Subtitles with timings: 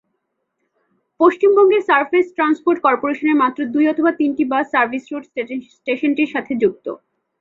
[1.19, 5.23] পশ্চিমবঙ্গের surface transport কর্পোরেশনের মাত্র দুই অথবা তিনটি বাস সার্ভিস রুট
[5.77, 6.85] স্টেশনটির সাথে যুক্ত।